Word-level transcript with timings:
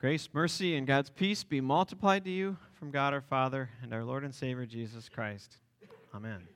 Grace, 0.00 0.28
mercy, 0.32 0.76
and 0.76 0.86
God's 0.86 1.10
peace 1.10 1.42
be 1.42 1.60
multiplied 1.60 2.24
to 2.24 2.30
you 2.30 2.56
from 2.78 2.92
God 2.92 3.12
our 3.12 3.20
Father 3.20 3.68
and 3.82 3.92
our 3.92 4.04
Lord 4.04 4.22
and 4.22 4.32
Savior 4.32 4.64
Jesus 4.64 5.08
Christ. 5.08 5.56
Amen. 6.14 6.46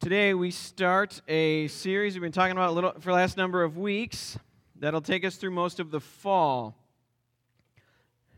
Today 0.00 0.34
we 0.34 0.50
start 0.50 1.22
a 1.28 1.66
series 1.68 2.12
we've 2.12 2.20
been 2.20 2.30
talking 2.30 2.52
about 2.52 2.68
a 2.68 2.72
little 2.72 2.92
for 2.92 3.12
the 3.12 3.12
last 3.12 3.38
number 3.38 3.62
of 3.62 3.78
weeks 3.78 4.38
that'll 4.78 5.00
take 5.00 5.24
us 5.24 5.36
through 5.36 5.52
most 5.52 5.80
of 5.80 5.90
the 5.90 5.98
fall. 5.98 6.76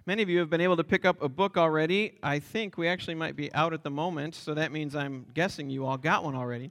Many 0.07 0.23
of 0.23 0.29
you 0.29 0.39
have 0.39 0.49
been 0.49 0.61
able 0.61 0.77
to 0.77 0.85
pick 0.85 1.05
up 1.05 1.21
a 1.21 1.29
book 1.29 1.57
already. 1.57 2.21
I 2.23 2.39
think 2.39 2.79
we 2.79 2.87
actually 2.87 3.17
might 3.17 3.35
be 3.35 3.53
out 3.53 3.73
at 3.73 3.83
the 3.83 3.91
moment, 3.91 4.37
so 4.37 4.55
that 4.55 4.71
means 4.71 4.95
I'm 4.95 5.27
guessing 5.35 5.71
you 5.71 5.87
all 5.87 5.99
got 5.99 6.23
one 6.23 6.37
already. 6.37 6.71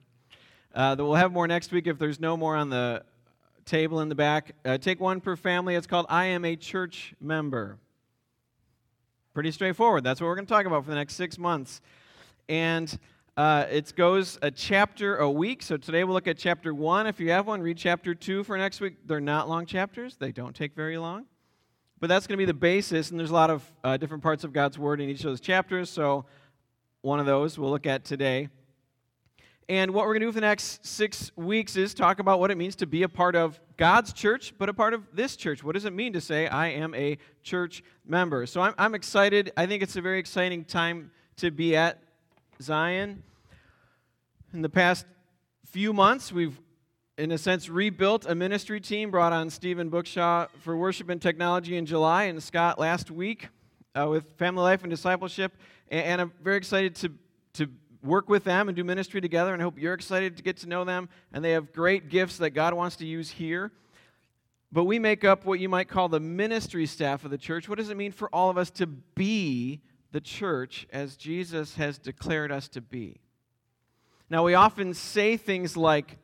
Uh, 0.74 0.96
we'll 0.98 1.16
have 1.16 1.34
more 1.34 1.46
next 1.50 1.74
week 1.74 1.88
if 1.88 2.00
there's 2.00 2.22
no 2.22 2.38
more 2.38 2.56
on 2.56 2.70
the 2.70 3.04
table 3.66 4.00
in 4.02 4.10
the 4.10 4.16
back. 4.16 4.56
Uh, 4.66 4.78
take 4.78 5.00
one 5.00 5.22
per 5.22 5.36
family. 5.36 5.76
It's 5.76 5.88
called 5.88 6.06
I 6.10 6.26
Am 6.26 6.46
a 6.46 6.56
Church 6.56 7.14
Member. 7.20 7.78
Pretty 9.34 9.52
straightforward. 9.52 10.04
That's 10.04 10.20
what 10.20 10.28
we're 10.28 10.36
going 10.36 10.46
to 10.46 10.54
talk 10.54 10.66
about 10.66 10.84
for 10.84 10.90
the 10.90 10.96
next 10.96 11.16
six 11.16 11.38
months. 11.38 11.82
And 12.50 12.98
uh, 13.38 13.66
it 13.72 13.96
goes 13.96 14.38
a 14.42 14.52
chapter 14.52 15.18
a 15.18 15.30
week. 15.30 15.64
So 15.64 15.78
today 15.78 16.04
we'll 16.04 16.14
look 16.14 16.28
at 16.28 16.38
chapter 16.38 16.74
one. 16.74 17.08
If 17.08 17.20
you 17.20 17.32
have 17.32 17.48
one, 17.48 17.62
read 17.62 17.78
chapter 17.78 18.14
two 18.14 18.44
for 18.44 18.58
next 18.58 18.82
week. 18.82 18.96
They're 19.06 19.22
not 19.22 19.48
long 19.48 19.66
chapters, 19.66 20.18
they 20.18 20.32
don't 20.32 20.56
take 20.56 20.76
very 20.76 20.98
long. 20.98 21.26
But 22.00 22.08
that's 22.08 22.26
going 22.26 22.38
to 22.38 22.42
be 22.42 22.46
the 22.46 22.54
basis, 22.54 23.12
and 23.12 23.20
there's 23.20 23.30
a 23.30 23.34
lot 23.34 23.52
of 23.52 23.72
uh, 23.84 23.96
different 23.96 24.24
parts 24.24 24.44
of 24.44 24.52
God's 24.52 24.78
Word 24.78 25.00
in 25.00 25.08
each 25.08 25.20
of 25.20 25.26
those 25.26 25.40
chapters. 25.40 25.90
So 25.90 26.26
one 27.02 27.20
of 27.20 27.26
those 27.26 27.58
we'll 27.58 27.70
look 27.70 27.86
at 27.86 28.04
today. 28.04 28.50
And 29.72 29.92
what 29.92 30.06
we're 30.06 30.16
going 30.16 30.20
to 30.20 30.26
do 30.26 30.32
for 30.34 30.42
the 30.42 30.48
next 30.48 30.86
six 30.86 31.32
weeks 31.38 31.78
is 31.78 31.94
talk 31.94 32.20
about 32.20 32.42
what 32.42 32.52
it 32.52 32.58
means 32.58 32.76
to 32.76 32.86
be 32.86 33.04
a 33.04 33.08
part 33.08 33.38
of 33.38 33.58
God's 33.78 34.12
church, 34.12 34.54
but 34.58 34.68
a 34.68 34.74
part 34.74 34.94
of 34.94 35.08
this 35.14 35.38
church. 35.38 35.64
What 35.64 35.76
does 35.76 35.86
it 35.86 35.94
mean 35.94 36.12
to 36.12 36.20
say, 36.20 36.46
I 36.46 36.72
am 36.72 36.94
a 36.94 37.18
church 37.42 37.82
member? 38.06 38.46
So 38.48 38.60
I'm, 38.60 38.74
I'm 38.78 38.94
excited. 38.96 39.54
I 39.56 39.68
think 39.68 39.82
it's 39.82 39.96
a 39.96 40.02
very 40.02 40.20
exciting 40.20 40.66
time 40.66 41.10
to 41.38 41.52
be 41.52 41.74
at 41.78 42.04
Zion. 42.62 43.24
In 44.52 44.62
the 44.62 44.68
past 44.68 45.06
few 45.68 45.94
months, 45.94 46.34
we've, 46.34 46.60
in 47.18 47.32
a 47.32 47.38
sense, 47.38 47.70
rebuilt 47.70 48.26
a 48.26 48.36
ministry 48.36 48.82
team, 48.82 49.10
brought 49.10 49.32
on 49.32 49.50
Stephen 49.50 49.90
Bookshaw 49.90 50.48
for 50.60 50.76
worship 50.76 51.08
and 51.08 51.22
technology 51.22 51.78
in 51.78 51.86
July, 51.86 52.24
and 52.24 52.44
Scott 52.44 52.78
last 52.78 53.10
week 53.10 53.48
uh, 53.96 54.06
with 54.10 54.34
family 54.34 54.64
life 54.64 54.84
and 54.84 54.90
discipleship. 54.90 55.56
And, 55.88 56.04
and 56.04 56.22
I'm 56.24 56.34
very 56.44 56.58
excited 56.58 56.94
to, 56.96 57.14
to 57.54 57.70
work 58.04 58.30
with 58.30 58.44
them 58.44 58.68
and 58.68 58.76
do 58.76 58.84
ministry 58.84 59.22
together, 59.22 59.54
and 59.54 59.62
I 59.62 59.66
hope 59.66 59.78
you're 59.78 59.94
excited 59.94 60.38
to 60.38 60.44
get 60.44 60.58
to 60.58 60.68
know 60.68 60.84
them. 60.84 61.10
And 61.34 61.44
they 61.44 61.52
have 61.52 61.74
great 61.74 62.10
gifts 62.10 62.38
that 62.38 62.52
God 62.52 62.74
wants 62.74 62.96
to 62.98 63.06
use 63.06 63.30
here. 63.32 63.72
But 64.72 64.86
we 64.86 65.00
make 65.00 65.26
up 65.26 65.46
what 65.46 65.60
you 65.60 65.68
might 65.68 65.90
call 65.90 66.08
the 66.08 66.20
ministry 66.20 66.86
staff 66.86 67.26
of 67.26 67.32
the 67.32 67.38
church. 67.38 67.68
What 67.68 67.78
does 67.78 67.90
it 67.90 67.98
mean 67.98 68.12
for 68.12 68.30
all 68.30 68.50
of 68.50 68.58
us 68.58 68.70
to 68.72 68.88
be 68.88 69.82
the 70.12 70.22
church 70.22 70.88
as 70.94 71.18
Jesus 71.18 71.76
has 71.76 71.98
declared 71.98 72.52
us 72.52 72.68
to 72.70 72.82
be? 72.82 73.20
Now, 74.30 74.44
we 74.46 74.54
often 74.54 74.94
say 74.94 75.36
things 75.36 75.76
like, 75.76 76.18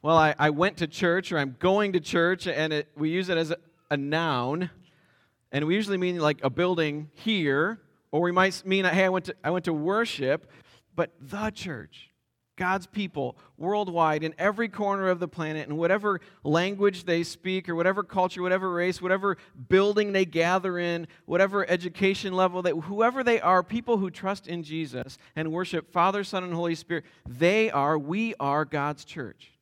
well, 0.00 0.16
I, 0.16 0.34
I 0.38 0.48
went 0.48 0.78
to 0.78 0.86
church 0.86 1.30
or 1.30 1.38
I'm 1.38 1.56
going 1.58 1.92
to 1.92 2.00
church, 2.00 2.46
and 2.46 2.72
it, 2.72 2.88
we 2.96 3.10
use 3.10 3.28
it 3.28 3.36
as 3.36 3.50
a, 3.50 3.58
a 3.90 3.98
noun. 3.98 4.70
And 5.52 5.66
we 5.66 5.74
usually 5.74 5.98
mean 5.98 6.18
like 6.20 6.38
a 6.42 6.48
building 6.48 7.10
here, 7.12 7.80
or 8.12 8.22
we 8.22 8.32
might 8.32 8.62
mean, 8.64 8.86
hey, 8.86 9.04
I 9.04 9.08
went 9.10 9.26
to, 9.26 9.34
I 9.44 9.50
went 9.50 9.66
to 9.66 9.74
worship 9.74 10.50
but 10.94 11.12
the 11.20 11.50
church, 11.50 12.10
God's 12.60 12.86
people 12.86 13.38
worldwide 13.56 14.22
in 14.22 14.34
every 14.38 14.68
corner 14.68 15.08
of 15.08 15.18
the 15.18 15.26
planet, 15.26 15.66
in 15.66 15.78
whatever 15.78 16.20
language 16.44 17.04
they 17.04 17.22
speak, 17.22 17.70
or 17.70 17.74
whatever 17.74 18.02
culture, 18.02 18.42
whatever 18.42 18.70
race, 18.70 19.00
whatever 19.00 19.38
building 19.68 20.12
they 20.12 20.26
gather 20.26 20.78
in, 20.78 21.08
whatever 21.24 21.68
education 21.70 22.34
level, 22.34 22.60
that 22.60 22.76
whoever 22.76 23.24
they 23.24 23.40
are, 23.40 23.62
people 23.62 23.96
who 23.96 24.10
trust 24.10 24.46
in 24.46 24.62
Jesus 24.62 25.16
and 25.34 25.50
worship 25.50 25.90
Father, 25.90 26.22
Son, 26.22 26.44
and 26.44 26.52
Holy 26.52 26.74
Spirit, 26.74 27.04
they 27.26 27.70
are, 27.70 27.98
we 27.98 28.34
are 28.38 28.66
God's 28.66 29.06
church. 29.06 29.52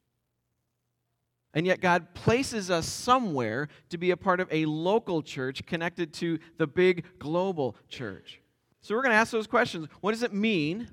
And 1.54 1.66
yet, 1.66 1.80
God 1.80 2.14
places 2.14 2.70
us 2.70 2.86
somewhere 2.86 3.68
to 3.90 3.98
be 3.98 4.10
a 4.10 4.16
part 4.16 4.40
of 4.40 4.48
a 4.50 4.66
local 4.66 5.22
church 5.22 5.64
connected 5.66 6.12
to 6.14 6.40
the 6.56 6.66
big 6.66 7.04
global 7.18 7.76
church. 7.88 8.40
So, 8.80 8.94
we're 8.94 9.02
going 9.02 9.12
to 9.12 9.18
ask 9.18 9.30
those 9.30 9.46
questions. 9.46 9.88
What 10.00 10.12
does 10.12 10.22
it 10.22 10.34
mean 10.34 10.88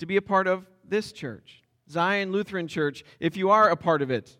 to 0.00 0.06
be 0.06 0.16
a 0.16 0.22
part 0.22 0.46
of 0.46 0.66
this 0.88 1.12
church, 1.12 1.62
Zion 1.88 2.32
Lutheran 2.32 2.66
Church, 2.66 3.04
if 3.20 3.36
you 3.36 3.50
are 3.50 3.68
a 3.68 3.76
part 3.76 4.02
of 4.02 4.10
it. 4.10 4.36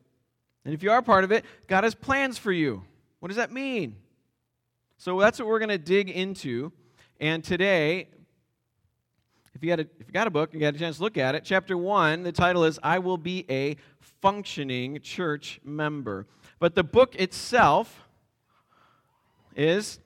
And 0.65 0.75
if 0.75 0.83
you 0.83 0.91
are 0.91 0.99
a 0.99 1.03
part 1.03 1.23
of 1.23 1.33
it, 1.33 1.45
God 1.69 1.85
has 1.85 1.95
plans 1.95 2.39
for 2.39 2.51
you. 2.51 2.83
What 3.21 3.29
does 3.29 3.37
that 3.37 3.53
mean? 3.53 3.97
So 4.97 5.19
that's 5.21 5.39
what 5.39 5.49
we're 5.49 5.59
going 5.59 5.71
to 5.71 5.79
dig 5.79 6.11
into. 6.11 6.73
And 7.21 7.45
today, 7.45 8.09
if 9.55 9.63
you, 9.63 9.71
had 9.71 9.81
a, 9.81 9.87
if 9.99 10.07
you 10.07 10.13
got 10.13 10.27
a 10.27 10.31
book 10.31 10.53
and 10.53 10.61
you 10.61 10.65
had 10.65 10.75
a 10.75 10.79
chance 10.79 10.97
to 10.97 11.03
look 11.03 11.19
at 11.19 11.35
it, 11.35 11.45
chapter 11.45 11.77
1, 11.77 12.23
the 12.23 12.33
title 12.33 12.65
is 12.65 12.79
I 12.83 12.99
Will 12.99 13.19
Be 13.19 13.45
a 13.51 13.77
Functioning 14.23 15.01
Church 15.01 15.61
Member. 15.63 16.27
But 16.59 16.75
the 16.75 16.85
book 16.85 17.15
itself 17.17 18.05
is 19.55 20.01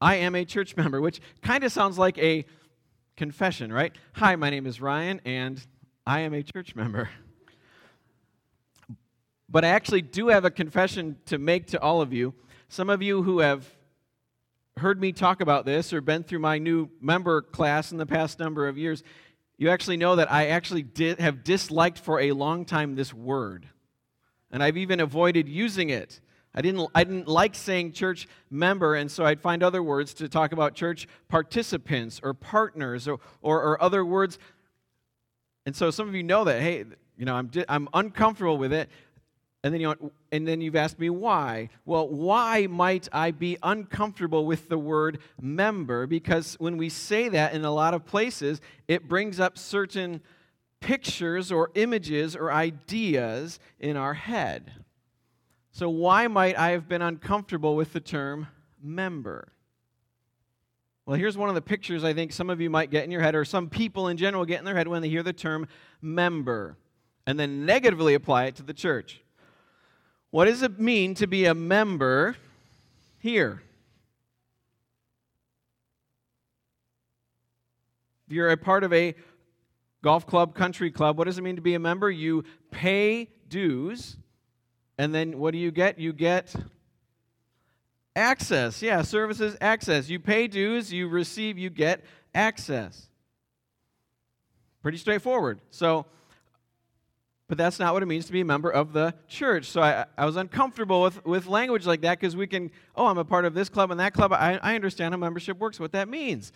I 0.00 0.16
Am 0.16 0.36
a 0.36 0.44
Church 0.44 0.76
Member, 0.76 1.00
which 1.00 1.20
kind 1.42 1.64
of 1.64 1.72
sounds 1.72 1.98
like 1.98 2.18
a 2.18 2.44
confession, 3.18 3.72
right? 3.72 3.92
Hi, 4.12 4.36
my 4.36 4.48
name 4.48 4.64
is 4.64 4.80
Ryan, 4.80 5.20
and 5.24 5.60
I 6.06 6.20
am 6.20 6.32
a 6.32 6.42
church 6.44 6.76
member. 6.76 7.10
But 9.48 9.64
I 9.64 9.68
actually 9.68 10.02
do 10.02 10.28
have 10.28 10.44
a 10.44 10.52
confession 10.52 11.16
to 11.26 11.36
make 11.36 11.66
to 11.68 11.80
all 11.80 12.00
of 12.00 12.12
you. 12.12 12.32
Some 12.68 12.88
of 12.88 13.02
you 13.02 13.24
who 13.24 13.40
have 13.40 13.68
heard 14.76 15.00
me 15.00 15.10
talk 15.10 15.40
about 15.40 15.64
this 15.66 15.92
or 15.92 16.00
been 16.00 16.22
through 16.22 16.38
my 16.38 16.58
new 16.58 16.90
member 17.00 17.42
class 17.42 17.90
in 17.90 17.98
the 17.98 18.06
past 18.06 18.38
number 18.38 18.68
of 18.68 18.78
years, 18.78 19.02
you 19.56 19.68
actually 19.68 19.96
know 19.96 20.14
that 20.14 20.30
I 20.30 20.46
actually 20.46 20.86
have 21.18 21.42
disliked 21.42 21.98
for 21.98 22.20
a 22.20 22.30
long 22.30 22.64
time 22.64 22.94
this 22.94 23.12
word. 23.12 23.66
And 24.52 24.62
I've 24.62 24.76
even 24.76 25.00
avoided 25.00 25.48
using 25.48 25.90
it. 25.90 26.20
I 26.58 26.60
didn't, 26.60 26.90
I 26.92 27.04
didn't 27.04 27.28
like 27.28 27.54
saying 27.54 27.92
church 27.92 28.26
member, 28.50 28.96
and 28.96 29.08
so 29.08 29.24
I'd 29.24 29.40
find 29.40 29.62
other 29.62 29.80
words 29.80 30.12
to 30.14 30.28
talk 30.28 30.50
about 30.50 30.74
church 30.74 31.06
participants 31.28 32.18
or 32.20 32.34
partners 32.34 33.06
or, 33.06 33.20
or, 33.42 33.62
or 33.62 33.80
other 33.80 34.04
words. 34.04 34.40
And 35.66 35.76
so 35.76 35.92
some 35.92 36.08
of 36.08 36.16
you 36.16 36.24
know 36.24 36.42
that, 36.42 36.60
hey, 36.60 36.84
you 37.16 37.24
know, 37.24 37.36
I'm, 37.36 37.48
I'm 37.68 37.88
uncomfortable 37.94 38.58
with 38.58 38.72
it. 38.72 38.90
And 39.62 39.72
then, 39.72 39.80
you 39.80 40.12
and 40.32 40.48
then 40.48 40.60
you've 40.60 40.74
asked 40.74 40.98
me 40.98 41.10
why. 41.10 41.68
Well, 41.84 42.08
why 42.08 42.66
might 42.66 43.08
I 43.12 43.30
be 43.30 43.56
uncomfortable 43.62 44.44
with 44.44 44.68
the 44.68 44.78
word 44.78 45.20
member? 45.40 46.08
Because 46.08 46.56
when 46.58 46.76
we 46.76 46.88
say 46.88 47.28
that 47.28 47.54
in 47.54 47.64
a 47.64 47.70
lot 47.70 47.94
of 47.94 48.04
places, 48.04 48.60
it 48.88 49.06
brings 49.06 49.38
up 49.38 49.58
certain 49.58 50.22
pictures 50.80 51.52
or 51.52 51.70
images 51.76 52.34
or 52.34 52.50
ideas 52.50 53.60
in 53.78 53.96
our 53.96 54.14
head. 54.14 54.72
So, 55.70 55.88
why 55.88 56.26
might 56.28 56.58
I 56.58 56.70
have 56.70 56.88
been 56.88 57.02
uncomfortable 57.02 57.76
with 57.76 57.92
the 57.92 58.00
term 58.00 58.48
member? 58.82 59.52
Well, 61.06 61.16
here's 61.16 61.38
one 61.38 61.48
of 61.48 61.54
the 61.54 61.62
pictures 61.62 62.04
I 62.04 62.12
think 62.12 62.32
some 62.32 62.50
of 62.50 62.60
you 62.60 62.68
might 62.68 62.90
get 62.90 63.04
in 63.04 63.10
your 63.10 63.22
head, 63.22 63.34
or 63.34 63.44
some 63.44 63.68
people 63.68 64.08
in 64.08 64.16
general 64.16 64.44
get 64.44 64.58
in 64.58 64.64
their 64.64 64.74
head 64.74 64.88
when 64.88 65.02
they 65.02 65.08
hear 65.08 65.22
the 65.22 65.32
term 65.32 65.66
member, 66.02 66.76
and 67.26 67.38
then 67.38 67.64
negatively 67.64 68.14
apply 68.14 68.44
it 68.44 68.56
to 68.56 68.62
the 68.62 68.74
church. 68.74 69.22
What 70.30 70.44
does 70.44 70.62
it 70.62 70.78
mean 70.78 71.14
to 71.14 71.26
be 71.26 71.46
a 71.46 71.54
member 71.54 72.36
here? 73.18 73.62
If 78.26 78.34
you're 78.34 78.50
a 78.50 78.58
part 78.58 78.84
of 78.84 78.92
a 78.92 79.14
golf 80.02 80.26
club, 80.26 80.54
country 80.54 80.90
club, 80.90 81.16
what 81.16 81.24
does 81.24 81.38
it 81.38 81.42
mean 81.42 81.56
to 81.56 81.62
be 81.62 81.72
a 81.72 81.78
member? 81.78 82.10
You 82.10 82.44
pay 82.70 83.30
dues 83.48 84.18
and 84.98 85.14
then 85.14 85.38
what 85.38 85.52
do 85.52 85.58
you 85.58 85.70
get? 85.70 85.98
You 85.98 86.12
get 86.12 86.54
access. 88.16 88.82
Yeah, 88.82 89.02
services 89.02 89.56
access. 89.60 90.10
You 90.10 90.18
pay 90.18 90.48
dues, 90.48 90.92
you 90.92 91.08
receive, 91.08 91.56
you 91.56 91.70
get 91.70 92.04
access. 92.34 93.08
Pretty 94.82 94.98
straightforward. 94.98 95.60
So, 95.70 96.06
but 97.46 97.56
that's 97.56 97.78
not 97.78 97.94
what 97.94 98.02
it 98.02 98.06
means 98.06 98.26
to 98.26 98.32
be 98.32 98.40
a 98.40 98.44
member 98.44 98.70
of 98.70 98.92
the 98.92 99.14
church. 99.28 99.66
So 99.66 99.80
I, 99.80 100.04
I 100.18 100.26
was 100.26 100.36
uncomfortable 100.36 101.02
with, 101.02 101.24
with 101.24 101.46
language 101.46 101.86
like 101.86 102.02
that 102.02 102.20
because 102.20 102.36
we 102.36 102.46
can, 102.46 102.70
oh, 102.94 103.06
I'm 103.06 103.18
a 103.18 103.24
part 103.24 103.44
of 103.44 103.54
this 103.54 103.68
club 103.68 103.90
and 103.90 104.00
that 104.00 104.12
club. 104.12 104.32
I, 104.32 104.58
I 104.62 104.74
understand 104.74 105.14
how 105.14 105.18
membership 105.18 105.58
works, 105.58 105.80
what 105.80 105.92
that 105.92 106.08
means. 106.08 106.52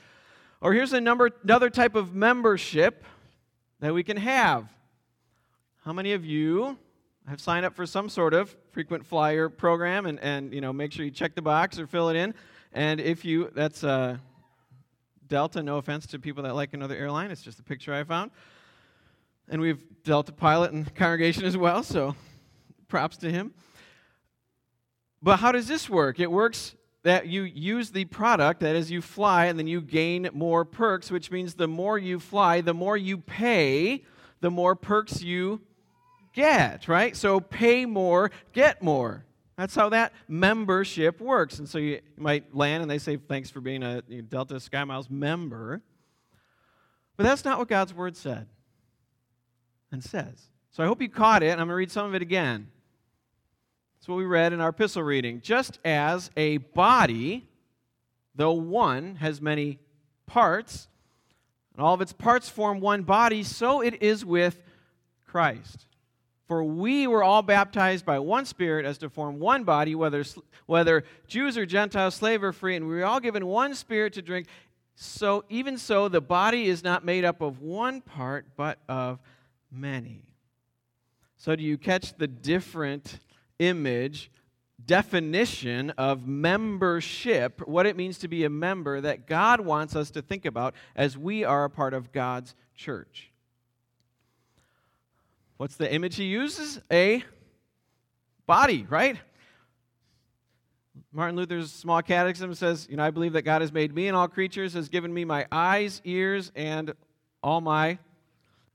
Or 0.61 0.73
here's 0.73 0.93
a 0.93 1.01
number, 1.01 1.31
another 1.43 1.71
type 1.71 1.95
of 1.95 2.15
membership 2.15 3.05
that 3.81 3.95
we 3.95 4.03
can 4.03 4.17
have. 4.17 4.69
How 5.85 5.93
many 5.93 6.13
of 6.13 6.25
you 6.25 6.77
have 7.29 7.41
signed 7.41 7.65
up 7.65 7.75
for 7.75 7.87
some 7.87 8.09
sort 8.09 8.35
of 8.35 8.55
frequent 8.73 9.07
flyer 9.07 9.49
program 9.49 10.07
and, 10.07 10.19
and 10.21 10.53
you 10.53 10.61
know 10.61 10.73
make 10.73 10.93
sure 10.93 11.05
you 11.05 11.11
check 11.11 11.35
the 11.35 11.43
box 11.43 11.79
or 11.79 11.87
fill 11.87 12.09
it 12.09 12.17
in. 12.17 12.35
And 12.73 13.01
if 13.01 13.25
you 13.25 13.51
that's 13.55 13.85
uh, 13.85 14.17
delta 15.29 15.63
no 15.63 15.79
offense 15.79 16.07
to 16.09 16.19
people 16.19 16.43
that 16.43 16.55
like 16.55 16.75
another 16.75 16.97
airline 16.97 17.31
it's 17.31 17.43
just 17.43 17.59
a 17.59 17.63
picture 17.63 17.95
i 17.95 18.05
found. 18.05 18.31
And 19.49 19.61
we've 19.61 19.83
delta 20.05 20.33
pilot 20.33 20.73
and 20.73 20.93
congregation 20.95 21.45
as 21.45 21.57
well 21.57 21.83
so 21.83 22.15
props 22.89 23.17
to 23.19 23.31
him. 23.31 23.55
But 25.23 25.39
how 25.39 25.53
does 25.53 25.69
this 25.69 25.89
work? 25.89 26.19
It 26.19 26.31
works 26.31 26.75
that 27.05 27.27
you 27.27 27.43
use 27.43 27.91
the 27.91 28.05
product, 28.07 28.61
that 28.61 28.77
is, 28.77 28.91
you 28.91 29.01
fly, 29.01 29.47
and 29.47 29.59
then 29.59 29.67
you 29.67 29.81
gain 29.81 30.29
more 30.33 30.65
perks, 30.65 31.11
which 31.11 31.31
means 31.31 31.55
the 31.55 31.69
more 31.69 31.99
you 31.99 32.21
fly, 32.21 32.61
the 32.61 32.75
more 32.75 32.97
you 32.97 33.19
pay, 33.19 34.05
the 34.41 34.51
more 34.51 34.77
perks 34.77 35.23
you 35.23 35.61
get, 36.33 36.89
right? 36.89 37.17
So 37.17 37.41
pay 37.41 37.87
more, 37.87 38.31
get 38.53 38.83
more. 38.83 39.25
That's 39.57 39.75
how 39.75 39.91
that 39.91 40.13
membership 40.29 41.21
works. 41.21 41.59
And 41.59 41.69
so 41.69 41.79
you 41.79 42.01
might 42.17 42.55
land 42.55 42.83
and 42.83 42.91
they 42.91 42.99
say, 42.99 43.17
Thanks 43.17 43.51
for 43.51 43.61
being 43.61 43.83
a 43.83 44.03
Delta 44.03 44.59
Sky 44.59 44.85
Miles 44.85 45.11
member. 45.11 45.83
But 47.17 47.25
that's 47.25 47.45
not 47.45 47.59
what 47.59 47.69
God's 47.69 47.95
word 47.95 48.17
said 48.17 48.47
and 49.93 50.03
says. 50.03 50.51
So 50.71 50.83
I 50.83 50.87
hope 50.87 51.03
you 51.03 51.09
caught 51.09 51.43
it, 51.43 51.51
and 51.51 51.61
I'm 51.61 51.67
going 51.67 51.75
to 51.75 51.75
read 51.75 51.91
some 51.91 52.07
of 52.07 52.15
it 52.15 52.23
again. 52.23 52.69
That's 53.95 54.09
what 54.09 54.17
we 54.17 54.25
read 54.25 54.53
in 54.53 54.61
our 54.61 54.71
epistle 54.71 55.03
reading. 55.03 55.43
Just 55.43 55.79
as 55.85 56.31
a 56.37 56.57
body, 56.57 57.47
though 58.35 58.55
one, 58.55 59.17
has 59.17 59.41
many 59.41 59.79
parts, 60.27 60.89
and 61.75 61.85
all 61.85 61.95
of 61.95 62.01
its 62.01 62.13
parts 62.13 62.49
form 62.49 62.81
one 62.81 63.03
body, 63.03 63.43
so 63.43 63.83
it 63.83 64.03
is 64.03 64.25
with 64.25 64.63
Christ. 65.27 65.87
For 66.53 66.63
we 66.63 67.07
were 67.07 67.25
all 67.25 67.41
baptized 67.41 68.05
by 68.05 68.19
one 68.19 68.45
Spirit 68.45 68.85
as 68.85 68.99
to 68.99 69.09
form 69.09 69.39
one 69.39 69.65
body, 69.65 69.95
whether, 69.95 70.23
whether 70.67 71.03
Jews 71.27 71.57
or 71.57 71.65
Gentiles, 71.65 72.15
slave 72.15 72.45
or 72.45 72.53
free, 72.53 72.77
and 72.77 72.87
we 72.87 72.97
were 72.97 73.07
all 73.07 73.21
given 73.21 73.47
one 73.47 73.75
Spirit 73.75 74.13
to 74.13 74.21
drink. 74.21 74.49
So, 74.95 75.47
even 75.49 75.79
so, 75.79 76.09
the 76.09 76.21
body 76.21 76.67
is 76.69 76.85
not 76.85 77.07
made 77.07 77.25
up 77.25 77.41
of 77.41 77.63
one 77.63 78.03
part, 78.03 78.49
but 78.55 78.81
of 78.87 79.19
many. 79.71 80.27
So, 81.39 81.57
do 81.57 81.63
you 81.63 81.79
catch 81.79 82.19
the 82.19 82.27
different 82.27 83.19
image, 83.59 84.31
definition 84.85 85.89
of 85.97 86.27
membership, 86.27 87.67
what 87.67 87.87
it 87.87 87.97
means 87.97 88.19
to 88.19 88.29
be 88.29 88.45
a 88.45 88.51
member 88.51 89.01
that 89.01 89.27
God 89.27 89.63
wants 89.63 89.97
us 89.97 90.11
to 90.11 90.21
think 90.21 90.45
about 90.45 90.75
as 90.95 91.17
we 91.17 91.45
are 91.45 91.65
a 91.65 91.71
part 91.71 91.95
of 91.95 92.13
God's 92.13 92.55
church? 92.75 93.32
What's 95.57 95.77
the 95.77 95.93
image 95.93 96.17
he 96.17 96.25
uses? 96.25 96.81
A 96.91 97.25
body, 98.47 98.87
right? 98.89 99.17
Martin 101.13 101.37
Luther's 101.37 101.71
small 101.71 102.03
catechism 102.03 102.55
says, 102.55 102.87
You 102.91 102.97
know, 102.97 103.05
I 103.05 103.11
believe 103.11 103.35
that 103.35 103.43
God 103.43 103.61
has 103.61 103.73
made 103.73 103.95
me 103.95 104.09
and 104.09 104.17
all 104.17 104.29
creatures, 104.29 104.75
has 104.75 104.89
given 104.89 105.13
me 105.13 105.25
my 105.25 105.47
eyes, 105.53 106.01
ears, 106.05 106.51
and 106.55 106.95
all 107.43 107.61
my 107.61 107.99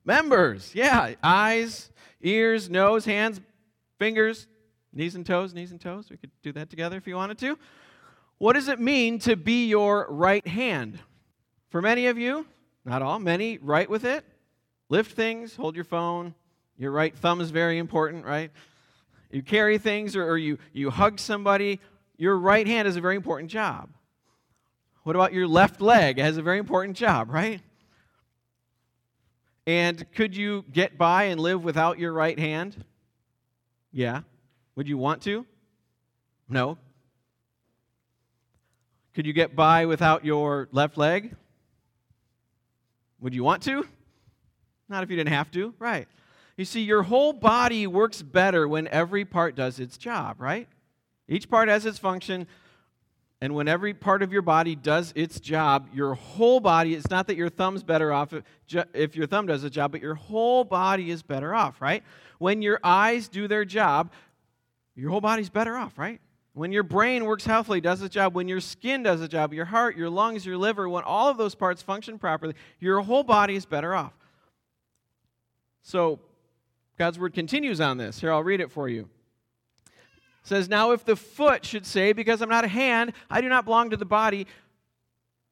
members. 0.06 0.74
Yeah, 0.74 1.16
eyes, 1.24 1.92
ears, 2.22 2.70
nose, 2.70 3.06
hands, 3.06 3.42
fingers, 3.98 4.48
knees 4.94 5.16
and 5.16 5.26
toes, 5.26 5.54
knees 5.54 5.72
and 5.72 5.82
toes. 5.82 6.10
We 6.10 6.18
could 6.18 6.32
do 6.44 6.52
that 6.54 6.70
together 6.70 6.98
if 6.98 7.08
you 7.08 7.16
wanted 7.16 7.38
to. 7.40 7.58
What 8.38 8.54
does 8.54 8.68
it 8.68 8.80
mean 8.80 9.20
to 9.20 9.36
be 9.36 9.68
your 9.68 10.08
right 10.10 10.46
hand? 10.46 11.00
For 11.70 11.82
many 11.82 12.08
of 12.08 12.18
you, 12.18 12.46
not 12.86 13.02
all, 13.02 13.20
many, 13.20 13.58
write 13.58 13.90
with 13.90 14.06
it, 14.06 14.24
lift 14.90 15.14
things, 15.16 15.56
hold 15.56 15.76
your 15.76 15.84
phone. 15.84 16.36
Your 16.78 16.92
right 16.92 17.16
thumb 17.16 17.42
is 17.42 17.50
very 17.50 17.78
important, 17.78 18.26
right? 18.26 18.52
You 19.32 19.42
carry 19.42 19.78
things 19.78 20.16
or, 20.16 20.28
or 20.28 20.38
you, 20.38 20.58
you 20.74 20.90
hug 20.90 21.20
somebody 21.20 21.80
your 22.18 22.36
right 22.36 22.66
hand 22.66 22.88
has 22.88 22.96
a 22.96 23.02
very 23.02 23.16
important 23.16 23.52
job. 23.52 23.90
What 25.04 25.16
about 25.16 25.34
your 25.34 25.48
left 25.48 25.80
leg? 25.80 26.20
It 26.20 26.24
has 26.24 26.38
a 26.38 26.42
very 26.42 26.58
important 26.58 26.98
job, 26.98 27.30
right? 27.30 27.62
And 29.66 30.06
could 30.14 30.36
you 30.36 30.66
get 30.72 30.98
by 30.98 31.26
and 31.26 31.40
live 31.40 31.64
without 31.64 32.00
your 32.00 32.12
right 32.12 32.38
hand? 32.38 32.84
Yeah. 33.92 34.22
Would 34.76 34.88
you 34.88 34.98
want 34.98 35.22
to? 35.24 35.46
No. 36.50 36.78
Could 39.14 39.26
you 39.26 39.34
get 39.34 39.56
by 39.56 39.86
without 39.86 40.26
your 40.26 40.68
left 40.72 40.98
leg? 40.98 41.36
Would 43.20 43.34
you 43.34 43.44
want 43.44 43.64
to? 43.64 43.86
Not 44.90 45.04
if 45.04 45.10
you 45.10 45.16
didn't 45.16 45.34
have 45.34 45.52
to, 45.52 45.74
right? 45.80 46.08
You 46.58 46.66
see, 46.66 46.82
your 46.82 47.04
whole 47.04 47.34
body 47.34 47.86
works 47.86 48.24
better 48.24 48.68
when 48.68 48.88
every 48.88 49.24
part 49.26 49.56
does 49.56 49.80
its 49.80 49.96
job, 49.96 50.42
right? 50.42 50.68
Each 51.28 51.48
part 51.48 51.70
has 51.70 51.86
its 51.86 52.00
function, 52.00 52.48
and 53.40 53.54
when 53.54 53.68
every 53.68 53.94
part 53.94 54.24
of 54.24 54.34
your 54.34 54.42
body 54.42 54.76
does 54.76 55.14
its 55.16 55.40
job, 55.40 55.90
your 55.94 56.16
whole 56.16 56.60
body, 56.60 56.96
it's 56.96 57.12
not 57.12 57.28
that 57.28 57.38
your 57.38 57.50
thumb's 57.50 57.84
better 57.84 58.12
off 58.12 58.34
if 58.94 59.16
your 59.16 59.28
thumb 59.28 59.46
does 59.46 59.64
a 59.64 59.70
job, 59.70 59.92
but 59.92 60.02
your 60.02 60.16
whole 60.16 60.64
body 60.64 61.12
is 61.12 61.22
better 61.22 61.54
off, 61.54 61.80
right? 61.80 62.04
When 62.40 62.64
your 62.64 62.80
eyes 62.84 63.28
do 63.28 63.48
their 63.48 63.64
job, 63.64 64.12
your 64.96 65.12
whole 65.12 65.22
body's 65.22 65.52
better 65.52 65.78
off, 65.78 66.00
right? 66.00 66.20
When 66.54 66.72
your 66.72 66.82
brain 66.82 67.26
works 67.26 67.46
healthily, 67.46 67.82
does 67.82 68.02
its 68.02 68.16
job, 68.16 68.34
when 68.34 68.48
your 68.48 68.62
skin 68.62 69.04
does 69.04 69.22
its 69.22 69.32
job, 69.32 69.54
your 69.54 69.66
heart, 69.66 69.96
your 69.96 70.10
lungs, 70.10 70.44
your 70.44 70.58
liver, 70.58 70.90
when 70.90 71.04
all 71.04 71.30
of 71.30 71.38
those 71.38 71.54
parts 71.54 71.84
function 71.84 72.18
properly, 72.18 72.56
your 72.80 73.02
whole 73.02 73.22
body 73.22 73.56
is 73.56 73.68
better 73.68 73.94
off. 73.94 74.14
So, 75.84 76.20
God's 76.98 77.20
word 77.20 77.34
continues 77.34 77.80
on 77.80 77.98
this. 77.98 78.20
Here, 78.20 78.32
I'll 78.32 78.44
read 78.44 78.60
it 78.60 78.72
for 78.72 78.90
you 78.90 79.10
says, 80.48 80.70
Now 80.70 80.92
if 80.92 81.06
the 81.06 81.16
foot 81.16 81.66
should 81.66 81.86
say, 81.86 82.14
Because 82.14 82.42
I'm 82.42 82.50
not 82.50 82.66
a 82.66 82.70
hand, 82.70 83.14
I 83.30 83.42
do 83.42 83.50
not 83.50 83.66
belong 83.66 83.92
to 83.92 83.98
the 83.98 84.06
body, 84.06 84.48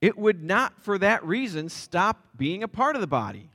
it 0.02 0.18
would 0.18 0.44
not 0.44 0.82
for 0.82 0.98
that 0.98 1.24
reason 1.24 1.70
stop 1.70 2.22
being 2.38 2.64
a 2.64 2.68
part 2.68 2.96
of 2.96 3.02
the 3.02 3.08
body. 3.08 3.50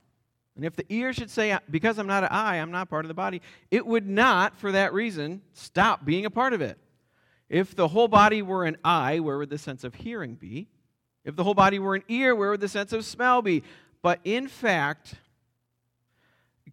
And 0.56 0.64
if 0.64 0.76
the 0.76 0.84
ear 0.88 1.12
should 1.12 1.30
say, 1.30 1.56
Because 1.70 1.98
I'm 1.98 2.06
not 2.06 2.22
an 2.22 2.30
eye, 2.30 2.56
I'm 2.56 2.70
not 2.70 2.90
part 2.90 3.04
of 3.04 3.08
the 3.08 3.14
body, 3.14 3.42
it 3.70 3.86
would 3.86 4.06
not 4.06 4.56
for 4.58 4.72
that 4.72 4.92
reason 4.92 5.42
stop 5.52 6.04
being 6.04 6.26
a 6.26 6.30
part 6.30 6.52
of 6.52 6.60
it. 6.60 6.78
If 7.48 7.74
the 7.74 7.88
whole 7.88 8.08
body 8.08 8.42
were 8.42 8.64
an 8.64 8.76
eye, 8.84 9.18
where 9.20 9.38
would 9.38 9.50
the 9.50 9.58
sense 9.58 9.82
of 9.82 9.96
hearing 9.96 10.34
be? 10.34 10.68
If 11.24 11.36
the 11.36 11.44
whole 11.44 11.54
body 11.54 11.78
were 11.78 11.94
an 11.94 12.04
ear, 12.08 12.34
where 12.34 12.50
would 12.50 12.60
the 12.60 12.68
sense 12.68 12.92
of 12.92 13.04
smell 13.04 13.42
be? 13.42 13.64
But 14.02 14.20
in 14.24 14.46
fact, 14.46 15.16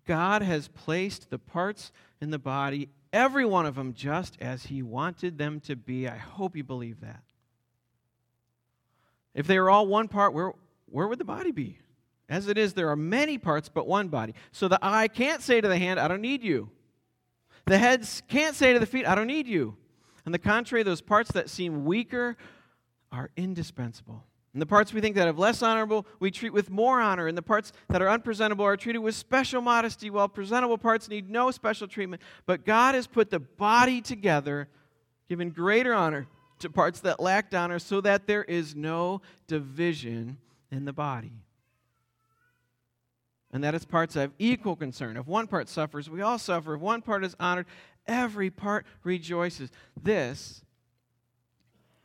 God 0.07 0.42
has 0.42 0.68
placed 0.69 1.30
the 1.30 1.38
parts 1.38 1.92
in 2.19 2.31
the 2.31 2.39
body 2.39 2.89
every 3.13 3.45
one 3.45 3.65
of 3.65 3.75
them 3.75 3.94
just 3.94 4.38
as 4.42 4.65
He 4.65 4.81
wanted 4.81 5.38
them 5.38 5.59
to 5.62 5.75
be. 5.75 6.07
I 6.07 6.18
hope 6.18 6.56
you 6.56 6.63
believe 6.63 7.01
that. 7.01 7.24
If 9.33 9.48
they 9.48 9.59
were 9.59 9.69
all 9.69 9.88
one 9.88 10.07
part, 10.07 10.33
where, 10.33 10.54
where 10.88 11.07
would 11.07 11.19
the 11.19 11.25
body 11.25 11.51
be? 11.51 11.80
As 12.30 12.48
it 12.48 12.57
is, 12.57 12.74
there 12.74 12.89
are 12.89 12.95
many 12.95 13.38
parts 13.38 13.69
but 13.69 13.88
one 13.88 14.09
body. 14.09 14.33
So 14.51 14.68
the 14.68 14.80
eye 14.81 15.07
can't 15.07 15.42
say 15.42 15.62
to 15.62 15.68
the 15.68 15.77
hand, 15.77 16.00
I 16.00 16.07
don't 16.07 16.21
need 16.21 16.44
you. 16.44 16.69
The 17.65 17.77
head 17.77 18.07
can't 18.27 18.56
say 18.56 18.74
to 18.74 18.80
the 18.80 18.86
feet, 18.86 19.07
I 19.07 19.15
don't 19.15 19.27
need 19.27 19.48
you. 19.48 19.77
On 20.25 20.31
the 20.31 20.39
contrary, 20.39 20.83
those 20.83 21.01
parts 21.01 21.31
that 21.33 21.50
seem 21.50 21.86
weaker 21.86 22.36
are 23.12 23.30
indispensable. 23.38 24.23
And 24.57 24.61
the 24.64 24.66
parts 24.66 24.92
we 24.92 25.02
think 25.02 25.16
that 25.18 25.28
have 25.28 25.37
less 25.37 25.61
honorable, 25.61 26.07
we 26.19 26.31
treat 26.31 26.52
with 26.52 26.71
more 26.71 26.99
honor. 26.99 27.28
And 27.28 27.37
the 27.37 27.44
parts 27.44 27.71
that 27.90 28.02
are 28.02 28.09
unpresentable 28.09 28.66
are 28.66 28.76
treated 28.76 28.97
with 28.97 29.14
special 29.14 29.61
modesty, 29.61 30.09
while 30.09 30.28
presentable 30.28 30.80
parts 30.80 31.07
need 31.07 31.30
no 31.30 31.52
special 31.52 31.87
treatment. 31.87 32.23
But 32.47 32.66
God 32.66 32.95
has 32.95 33.06
put 33.06 33.30
the 33.30 33.40
body 33.40 34.02
together, 34.02 34.68
given 35.30 35.52
greater 35.52 35.94
honor 35.94 36.26
to 36.57 36.71
parts 36.71 37.02
that 37.02 37.19
lacked 37.19 37.54
honor, 37.54 37.78
so 37.78 38.02
that 38.02 38.26
there 38.26 38.44
is 38.44 38.76
no 38.76 39.21
division 39.45 40.40
in 40.71 40.85
the 40.85 40.94
body. 40.94 41.33
And 43.52 43.64
that 43.64 43.76
its 43.76 43.85
parts 43.85 44.16
have 44.16 44.31
equal 44.40 44.76
concern. 44.76 45.18
If 45.18 45.28
one 45.28 45.45
part 45.45 45.69
suffers, 45.69 46.09
we 46.09 46.23
all 46.23 46.40
suffer. 46.40 46.73
If 46.73 46.81
one 46.81 47.04
part 47.04 47.23
is 47.23 47.35
honored, 47.40 47.68
every 48.07 48.49
part 48.49 48.87
rejoices. 49.04 49.69
This 50.02 50.64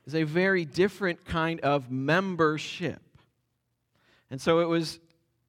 is 0.07 0.15
a 0.15 0.25
very 0.25 0.65
different 0.65 1.25
kind 1.25 1.61
of 1.61 1.91
membership. 1.91 3.01
And 4.31 4.41
so 4.41 4.61
it 4.61 4.69
was 4.69 4.99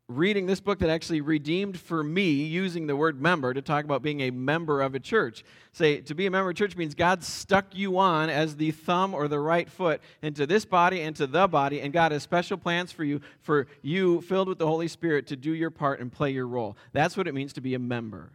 reading 0.09 0.45
this 0.45 0.59
book 0.59 0.79
that 0.79 0.89
actually 0.89 1.21
redeemed 1.21 1.79
for 1.79 2.03
me 2.03 2.31
using 2.31 2.87
the 2.87 2.95
word 2.95 3.21
member 3.21 3.53
to 3.53 3.61
talk 3.61 3.85
about 3.85 4.01
being 4.01 4.21
a 4.21 4.31
member 4.31 4.81
of 4.81 4.93
a 4.93 4.99
church. 4.99 5.43
Say, 5.71 6.01
to 6.01 6.13
be 6.13 6.25
a 6.25 6.31
member 6.31 6.49
of 6.49 6.55
a 6.55 6.57
church 6.57 6.75
means 6.75 6.93
God 6.93 7.23
stuck 7.23 7.73
you 7.73 7.97
on 7.97 8.29
as 8.29 8.57
the 8.57 8.71
thumb 8.71 9.13
or 9.13 9.27
the 9.27 9.39
right 9.39 9.69
foot 9.69 10.01
into 10.21 10.45
this 10.45 10.65
body 10.65 11.01
and 11.01 11.15
to 11.15 11.25
the 11.25 11.47
body, 11.47 11.81
and 11.81 11.93
God 11.93 12.11
has 12.11 12.21
special 12.21 12.57
plans 12.57 12.91
for 12.91 13.03
you, 13.03 13.21
for 13.39 13.67
you 13.81 14.21
filled 14.21 14.49
with 14.49 14.59
the 14.59 14.67
Holy 14.67 14.87
Spirit 14.89 15.27
to 15.27 15.35
do 15.35 15.53
your 15.53 15.71
part 15.71 15.99
and 15.99 16.11
play 16.11 16.31
your 16.31 16.47
role. 16.47 16.77
That's 16.91 17.15
what 17.15 17.27
it 17.27 17.33
means 17.33 17.53
to 17.53 17.61
be 17.61 17.73
a 17.73 17.79
member. 17.79 18.31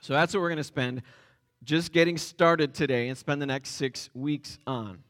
So 0.00 0.12
that's 0.12 0.34
what 0.34 0.40
we're 0.40 0.50
going 0.50 0.58
to 0.58 0.64
spend 0.64 1.02
just 1.64 1.92
getting 1.92 2.16
started 2.16 2.74
today 2.74 3.08
and 3.08 3.18
spend 3.18 3.42
the 3.42 3.46
next 3.46 3.70
six 3.70 4.10
weeks 4.14 4.58
on. 4.66 5.02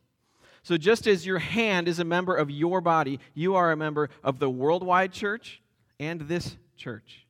So, 0.62 0.76
just 0.76 1.06
as 1.06 1.24
your 1.24 1.38
hand 1.38 1.86
is 1.86 2.00
a 2.00 2.04
member 2.04 2.34
of 2.34 2.50
your 2.50 2.80
body, 2.80 3.20
you 3.34 3.54
are 3.54 3.70
a 3.70 3.76
member 3.76 4.10
of 4.24 4.38
the 4.38 4.50
worldwide 4.50 5.12
church 5.12 5.62
and 6.00 6.22
this 6.22 6.56
church. 6.76 7.26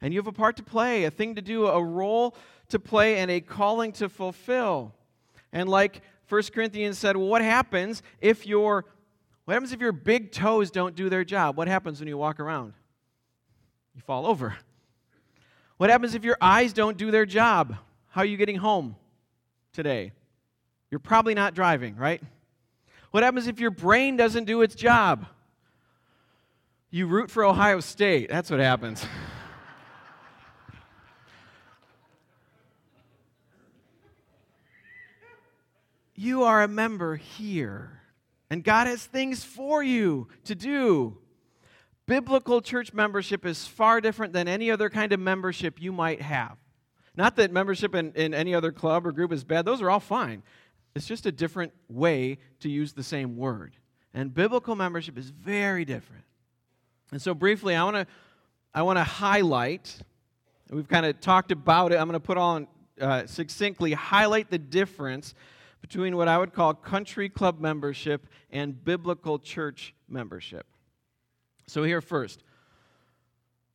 And 0.00 0.12
you 0.12 0.20
have 0.20 0.26
a 0.26 0.32
part 0.32 0.56
to 0.58 0.62
play, 0.62 1.04
a 1.04 1.10
thing 1.10 1.34
to 1.36 1.42
do, 1.42 1.66
a 1.66 1.82
role 1.82 2.36
to 2.68 2.78
play, 2.78 3.18
and 3.18 3.30
a 3.30 3.40
calling 3.40 3.92
to 3.92 4.08
fulfill. 4.08 4.94
And 5.52 5.68
like 5.68 6.02
1 6.28 6.42
Corinthians 6.54 6.98
said, 6.98 7.16
well, 7.16 7.28
what 7.28 7.42
happens 7.42 8.02
if 8.20 8.46
your 8.46 8.84
what 9.44 9.54
happens 9.54 9.72
if 9.72 9.80
your 9.80 9.92
big 9.92 10.30
toes 10.30 10.70
don't 10.70 10.94
do 10.94 11.08
their 11.08 11.24
job? 11.24 11.56
What 11.56 11.66
happens 11.66 11.98
when 11.98 12.08
you 12.08 12.16
walk 12.16 12.38
around? 12.38 12.74
You 13.94 14.00
fall 14.00 14.26
over. 14.26 14.56
What 15.78 15.90
happens 15.90 16.14
if 16.14 16.24
your 16.24 16.36
eyes 16.40 16.72
don't 16.72 16.96
do 16.96 17.10
their 17.10 17.26
job? 17.26 17.76
How 18.12 18.22
are 18.22 18.26
you 18.26 18.36
getting 18.36 18.56
home? 18.56 18.96
today? 19.72 20.12
You're 20.90 20.98
probably 21.00 21.34
not 21.34 21.54
driving, 21.54 21.96
right? 21.96 22.22
What 23.10 23.22
happens 23.22 23.46
if 23.46 23.58
your 23.60 23.70
brain 23.70 24.16
doesn't 24.16 24.44
do 24.44 24.60
its 24.62 24.74
job? 24.74 25.26
You 26.90 27.06
root 27.06 27.30
for 27.30 27.44
Ohio 27.44 27.80
State. 27.80 28.28
That's 28.28 28.50
what 28.50 28.60
happens. 28.60 29.06
you 36.14 36.42
are 36.42 36.62
a 36.62 36.68
member 36.68 37.16
here, 37.16 38.02
and 38.50 38.62
God 38.62 38.86
has 38.86 39.02
things 39.04 39.42
for 39.42 39.82
you 39.82 40.28
to 40.44 40.54
do. 40.54 41.16
Biblical 42.06 42.60
church 42.60 42.92
membership 42.92 43.46
is 43.46 43.66
far 43.66 44.02
different 44.02 44.34
than 44.34 44.48
any 44.48 44.70
other 44.70 44.90
kind 44.90 45.12
of 45.12 45.20
membership 45.20 45.80
you 45.80 45.92
might 45.92 46.20
have. 46.20 46.58
Not 47.16 47.36
that 47.36 47.52
membership 47.52 47.94
in, 47.94 48.12
in 48.12 48.32
any 48.32 48.54
other 48.54 48.72
club 48.72 49.06
or 49.06 49.12
group 49.12 49.32
is 49.32 49.44
bad, 49.44 49.64
those 49.64 49.82
are 49.82 49.90
all 49.90 50.00
fine. 50.00 50.42
It's 50.94 51.06
just 51.06 51.26
a 51.26 51.32
different 51.32 51.72
way 51.88 52.38
to 52.60 52.68
use 52.68 52.92
the 52.92 53.02
same 53.02 53.36
word. 53.36 53.76
And 54.14 54.32
biblical 54.32 54.74
membership 54.74 55.16
is 55.18 55.30
very 55.30 55.84
different. 55.84 56.24
And 57.10 57.20
so, 57.20 57.34
briefly, 57.34 57.74
I 57.74 57.84
want 57.84 57.96
to 57.96 58.06
I 58.74 58.82
want 58.82 58.98
to 58.98 59.04
highlight. 59.04 59.98
We've 60.70 60.88
kind 60.88 61.04
of 61.04 61.20
talked 61.20 61.52
about 61.52 61.92
it. 61.92 61.96
I'm 61.96 62.08
going 62.08 62.18
to 62.18 62.20
put 62.20 62.38
on 62.38 62.66
uh, 62.98 63.26
succinctly 63.26 63.92
highlight 63.92 64.50
the 64.50 64.58
difference 64.58 65.34
between 65.82 66.16
what 66.16 66.28
I 66.28 66.38
would 66.38 66.54
call 66.54 66.72
country 66.72 67.28
club 67.28 67.60
membership 67.60 68.26
and 68.50 68.82
biblical 68.82 69.38
church 69.38 69.94
membership. 70.08 70.66
So, 71.66 71.82
here 71.82 72.00
first 72.00 72.42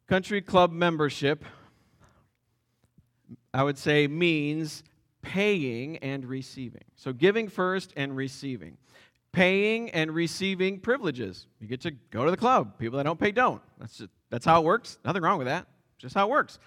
country 0.07 0.41
club 0.41 0.71
membership, 0.71 1.43
I 3.57 3.63
would 3.63 3.79
say, 3.79 4.05
means 4.05 4.83
paying 5.23 5.97
and 5.97 6.23
receiving. 6.23 6.83
So, 6.95 7.11
giving 7.11 7.49
first 7.49 7.91
and 7.97 8.15
receiving. 8.15 8.77
Paying 9.31 9.89
and 9.89 10.11
receiving 10.11 10.79
privileges. 10.79 11.47
You 11.59 11.67
get 11.67 11.81
to 11.81 11.89
go 12.11 12.23
to 12.23 12.29
the 12.29 12.37
club. 12.37 12.77
People 12.77 12.97
that 12.97 13.03
don't 13.03 13.19
pay 13.19 13.31
don't. 13.31 13.63
That's, 13.79 13.97
just, 13.97 14.11
that's 14.29 14.45
how 14.45 14.61
it 14.61 14.63
works. 14.63 14.99
Nothing 15.03 15.23
wrong 15.23 15.39
with 15.39 15.47
that. 15.47 15.65
Just 15.97 16.13
how 16.13 16.27
it 16.27 16.29
works. 16.29 16.59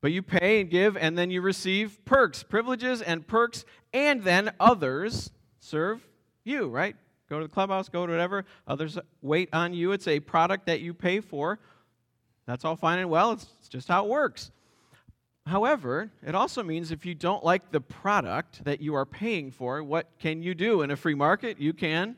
But 0.00 0.12
you 0.12 0.22
pay 0.22 0.62
and 0.62 0.70
give, 0.70 0.96
and 0.96 1.18
then 1.18 1.30
you 1.30 1.42
receive 1.42 2.02
perks, 2.06 2.42
privileges, 2.42 3.02
and 3.02 3.26
perks, 3.26 3.66
and 3.92 4.24
then 4.24 4.52
others 4.58 5.30
serve 5.58 6.08
you, 6.44 6.68
right? 6.68 6.96
Go 7.28 7.40
to 7.40 7.46
the 7.46 7.52
clubhouse, 7.52 7.90
go 7.90 8.06
to 8.06 8.12
whatever. 8.12 8.46
Others 8.66 8.98
wait 9.20 9.50
on 9.52 9.74
you. 9.74 9.92
It's 9.92 10.08
a 10.08 10.18
product 10.18 10.64
that 10.64 10.80
you 10.80 10.94
pay 10.94 11.20
for. 11.20 11.58
That's 12.46 12.64
all 12.64 12.74
fine 12.74 13.00
and 13.00 13.10
well. 13.10 13.32
It's, 13.32 13.46
it's 13.58 13.68
just 13.68 13.86
how 13.86 14.06
it 14.06 14.08
works. 14.08 14.50
However, 15.46 16.10
it 16.24 16.34
also 16.34 16.62
means 16.62 16.90
if 16.90 17.04
you 17.04 17.14
don't 17.14 17.44
like 17.44 17.70
the 17.70 17.80
product 17.80 18.64
that 18.64 18.80
you 18.80 18.94
are 18.94 19.06
paying 19.06 19.50
for, 19.50 19.82
what 19.82 20.06
can 20.18 20.42
you 20.42 20.54
do? 20.54 20.82
In 20.82 20.90
a 20.90 20.96
free 20.96 21.14
market, 21.14 21.58
you 21.58 21.72
can, 21.72 22.16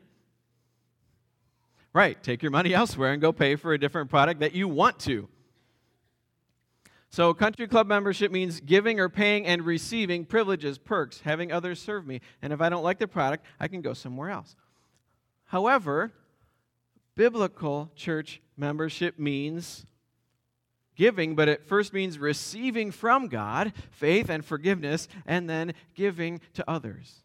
right, 1.93 2.21
take 2.21 2.43
your 2.43 2.51
money 2.51 2.73
elsewhere 2.75 3.13
and 3.13 3.21
go 3.21 3.31
pay 3.31 3.55
for 3.55 3.73
a 3.73 3.79
different 3.79 4.09
product 4.09 4.41
that 4.41 4.53
you 4.53 4.67
want 4.67 4.99
to. 4.99 5.27
So, 7.09 7.31
country 7.33 7.67
club 7.67 7.85
membership 7.85 8.31
means 8.31 8.59
giving 8.59 8.99
or 8.99 9.07
paying 9.07 9.45
and 9.45 9.63
receiving 9.63 10.25
privileges, 10.25 10.79
perks, 10.79 11.19
having 11.19 11.51
others 11.51 11.79
serve 11.79 12.07
me. 12.07 12.21
And 12.41 12.51
if 12.51 12.59
I 12.59 12.69
don't 12.69 12.83
like 12.83 12.97
the 12.97 13.07
product, 13.07 13.45
I 13.59 13.67
can 13.67 13.81
go 13.81 13.93
somewhere 13.93 14.31
else. 14.31 14.55
However, 15.45 16.11
biblical 17.15 17.91
church 17.95 18.41
membership 18.57 19.19
means 19.19 19.85
giving, 20.95 21.35
but 21.35 21.47
it 21.47 21.65
first 21.65 21.93
means 21.93 22.19
receiving 22.19 22.91
from 22.91 23.27
God 23.27 23.73
faith 23.91 24.29
and 24.29 24.43
forgiveness, 24.43 25.07
and 25.25 25.49
then 25.49 25.73
giving 25.95 26.41
to 26.53 26.69
others. 26.69 27.21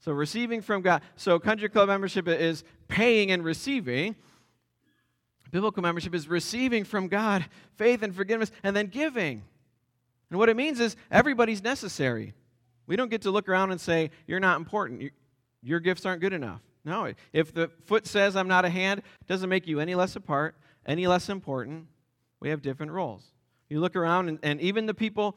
So, 0.00 0.12
receiving 0.12 0.62
from 0.62 0.82
God. 0.82 1.02
So, 1.16 1.38
country 1.38 1.68
club 1.68 1.88
membership 1.88 2.26
is 2.26 2.64
paying 2.88 3.30
and 3.30 3.44
receiving. 3.44 4.16
Biblical 5.50 5.82
membership 5.82 6.14
is 6.14 6.28
receiving 6.28 6.84
from 6.84 7.08
God 7.08 7.44
faith 7.76 8.02
and 8.02 8.14
forgiveness, 8.14 8.50
and 8.62 8.74
then 8.74 8.86
giving. 8.86 9.42
And 10.30 10.38
what 10.38 10.48
it 10.48 10.56
means 10.56 10.80
is 10.80 10.96
everybody's 11.10 11.62
necessary. 11.62 12.34
We 12.86 12.96
don't 12.96 13.10
get 13.10 13.22
to 13.22 13.30
look 13.30 13.48
around 13.48 13.72
and 13.72 13.80
say, 13.80 14.10
You're 14.26 14.40
not 14.40 14.58
important 14.58 15.12
your 15.62 15.80
gifts 15.80 16.06
aren't 16.06 16.20
good 16.20 16.32
enough. 16.32 16.60
No, 16.84 17.12
if 17.32 17.52
the 17.52 17.70
foot 17.84 18.06
says 18.06 18.36
I'm 18.36 18.48
not 18.48 18.64
a 18.64 18.70
hand, 18.70 19.02
doesn't 19.26 19.48
make 19.48 19.66
you 19.66 19.80
any 19.80 19.94
less 19.94 20.16
apart, 20.16 20.56
any 20.86 21.06
less 21.06 21.28
important. 21.28 21.86
We 22.40 22.50
have 22.50 22.62
different 22.62 22.92
roles. 22.92 23.24
You 23.68 23.80
look 23.80 23.96
around, 23.96 24.28
and, 24.28 24.38
and 24.42 24.60
even 24.60 24.86
the 24.86 24.94
people 24.94 25.36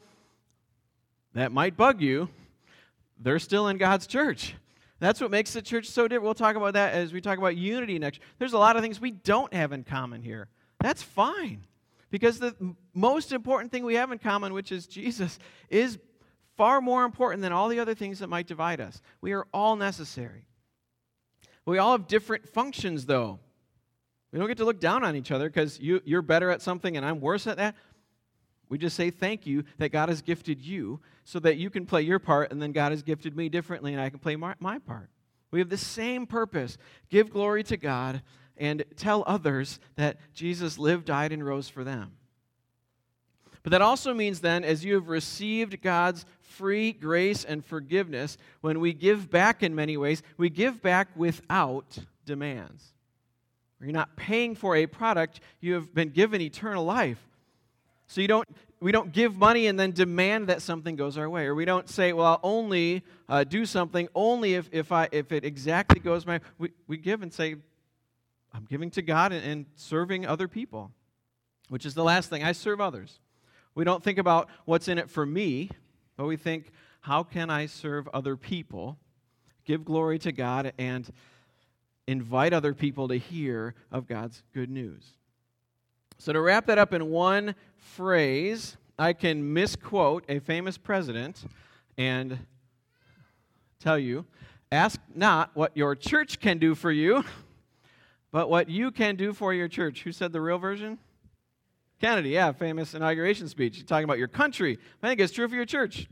that 1.34 1.52
might 1.52 1.78
bug 1.78 2.02
you, 2.02 2.30
they're 3.20 3.40
still 3.40 3.68
in 3.68 3.78
God's 3.78 4.08
church. 4.08 4.56
That's 5.00 5.20
what 5.20 5.32
makes 5.32 5.54
the 5.54 5.62
church 5.62 5.88
so 5.88 6.08
different. 6.08 6.24
We'll 6.24 6.34
talk 6.34 6.56
about 6.56 6.74
that 6.74 6.94
as 6.94 7.12
we 7.12 7.20
talk 7.20 7.38
about 7.38 7.58
unity 7.58 8.00
next. 8.00 8.22
There's 8.40 8.54
a 8.54 8.58
lot 8.58 8.76
of 8.76 8.82
things 8.82 9.02
we 9.02 9.12
don't 9.12 9.54
have 9.54 9.72
in 9.72 9.84
common 9.84 10.22
here. 10.22 10.48
That's 10.80 11.04
fine. 11.04 11.66
Because 12.10 12.40
the 12.40 12.56
most 12.94 13.32
important 13.32 13.72
thing 13.72 13.84
we 13.84 13.96
have 13.96 14.12
in 14.12 14.20
common, 14.20 14.54
which 14.54 14.72
is 14.72 14.88
Jesus, 14.88 15.40
is 15.70 15.98
far 16.56 16.80
more 16.80 17.04
important 17.04 17.42
than 17.42 17.52
all 17.52 17.68
the 17.68 17.80
other 17.80 17.96
things 17.96 18.20
that 18.20 18.28
might 18.28 18.48
divide 18.48 18.80
us. 18.80 19.02
We 19.20 19.34
are 19.34 19.48
all 19.54 19.76
necessary. 19.76 20.46
We 21.66 21.80
all 21.80 21.94
have 21.94 22.08
different 22.08 22.48
functions, 22.48 23.06
though. 23.06 23.40
We 24.34 24.40
don't 24.40 24.48
get 24.48 24.58
to 24.58 24.66
look 24.66 24.80
down 24.80 25.04
on 25.04 25.16
each 25.16 25.30
other 25.30 25.48
because 25.48 25.80
you, 25.80 26.02
you're 26.06 26.24
better 26.24 26.50
at 26.50 26.62
something 26.62 26.98
and 26.98 27.06
I'm 27.06 27.22
worse 27.22 27.46
at 27.46 27.58
that. 27.58 27.76
We 28.68 28.80
just 28.80 28.96
say 28.96 29.12
thank 29.12 29.46
you 29.46 29.64
that 29.78 29.92
God 29.92 30.10
has 30.10 30.24
gifted 30.24 30.60
you 30.60 31.00
so 31.24 31.40
that 31.42 31.58
you 31.58 31.70
can 31.70 31.86
play 31.86 32.02
your 32.02 32.18
part, 32.18 32.52
and 32.52 32.60
then 32.60 32.72
God 32.72 32.92
has 32.92 33.04
gifted 33.04 33.38
me 33.38 33.48
differently 33.48 33.94
and 33.94 34.02
I 34.02 34.10
can 34.10 34.18
play 34.18 34.36
my, 34.36 34.56
my 34.60 34.80
part. 34.80 35.12
We 35.52 35.60
have 35.60 35.70
the 35.70 35.78
same 35.78 36.26
purpose 36.26 36.80
give 37.12 37.32
glory 37.32 37.62
to 37.66 37.78
God 37.78 38.24
and 38.58 38.84
tell 38.96 39.24
others 39.28 39.80
that 39.98 40.18
Jesus 40.34 40.80
lived, 40.80 41.06
died, 41.06 41.32
and 41.32 41.46
rose 41.46 41.70
for 41.70 41.84
them. 41.84 42.14
But 43.62 43.70
that 43.70 43.84
also 43.84 44.16
means 44.16 44.40
then, 44.40 44.64
as 44.64 44.84
you 44.84 44.96
have 44.96 45.10
received 45.10 45.80
God's 45.84 46.26
free 46.42 46.92
grace 46.92 47.46
and 47.46 47.64
forgiveness, 47.64 48.40
when 48.62 48.80
we 48.80 48.94
give 48.94 49.30
back 49.30 49.62
in 49.62 49.76
many 49.76 49.96
ways, 49.96 50.24
we 50.38 50.50
give 50.50 50.82
back 50.82 51.10
without 51.16 52.00
demands. 52.26 52.93
You're 53.84 53.92
not 53.92 54.16
paying 54.16 54.56
for 54.56 54.76
a 54.76 54.88
product, 54.88 55.42
you 55.60 55.74
have 55.74 55.94
been 55.94 56.10
given 56.10 56.42
eternal 56.42 56.86
life. 56.86 57.20
So 58.08 58.22
you 58.22 58.28
don't, 58.28 58.48
we 58.80 58.92
don't 58.92 59.12
give 59.12 59.36
money 59.36 59.68
and 59.68 59.80
then 59.80 59.92
demand 59.92 60.48
that 60.48 60.62
something 60.62 60.96
goes 60.96 61.18
our 61.18 61.30
way. 61.30 61.46
Or 61.46 61.56
we 61.56 61.66
don't 61.66 61.90
say, 61.90 62.14
well, 62.14 62.28
I'll 62.28 62.40
only 62.44 63.04
uh, 63.28 63.44
do 63.44 63.66
something 63.66 64.08
only 64.14 64.54
if, 64.56 64.70
if, 64.72 64.92
I, 64.92 65.10
if 65.12 65.32
it 65.32 65.44
exactly 65.44 66.00
goes 66.00 66.26
my 66.26 66.40
we, 66.58 66.70
we 66.88 66.98
give 66.98 67.22
and 67.22 67.34
say, 67.34 67.56
I'm 68.54 68.66
giving 68.66 68.92
to 68.92 69.02
God 69.02 69.32
and, 69.32 69.44
and 69.44 69.66
serving 69.76 70.26
other 70.26 70.48
people, 70.48 70.92
which 71.70 71.86
is 71.86 71.94
the 71.94 72.04
last 72.04 72.30
thing. 72.30 72.44
I 72.44 72.52
serve 72.52 72.80
others. 72.80 73.20
We 73.76 73.84
don't 73.84 74.04
think 74.04 74.20
about 74.20 74.50
what's 74.66 74.88
in 74.88 74.98
it 74.98 75.10
for 75.10 75.26
me, 75.26 75.72
but 76.16 76.26
we 76.26 76.38
think, 76.38 76.72
how 77.02 77.24
can 77.24 77.50
I 77.50 77.66
serve 77.66 78.08
other 78.14 78.38
people, 78.38 78.98
give 79.66 79.84
glory 79.84 80.20
to 80.20 80.32
God, 80.32 80.74
and 80.78 81.12
invite 82.08 82.54
other 82.54 82.74
people 82.74 83.08
to 83.08 83.16
hear 83.16 83.76
of 83.92 84.08
God's 84.08 84.44
good 84.54 84.70
news? 84.70 85.06
So, 86.18 86.34
to 86.34 86.42
wrap 86.42 86.68
that 86.68 86.78
up 86.78 86.94
in 86.94 87.10
one 87.10 87.56
phrase, 87.78 88.78
I 88.98 89.14
can 89.14 89.54
misquote 89.54 90.24
a 90.30 90.40
famous 90.40 90.78
president 90.78 91.44
and 91.98 92.40
tell 93.80 94.00
you 94.00 94.26
ask 94.72 95.00
not 95.14 95.52
what 95.54 95.76
your 95.76 95.96
church 95.96 96.40
can 96.40 96.58
do 96.58 96.74
for 96.74 96.92
you, 96.92 97.24
but 98.32 98.50
what 98.50 98.70
you 98.70 98.90
can 98.90 99.16
do 99.16 99.34
for 99.34 99.54
your 99.54 99.68
church. 99.68 100.02
Who 100.04 100.12
said 100.12 100.32
the 100.32 100.42
real 100.42 100.58
version? 100.58 100.98
Kennedy, 102.02 102.32
yeah, 102.32 102.52
famous 102.52 102.96
inauguration 102.96 103.48
speech. 103.48 103.78
He's 103.78 103.86
talking 103.86 104.04
about 104.04 104.18
your 104.18 104.28
country. 104.28 104.80
I 105.02 105.08
think 105.08 105.20
it's 105.20 105.32
true 105.32 105.48
for 105.48 105.56
your 105.56 105.66
church. 105.66 106.08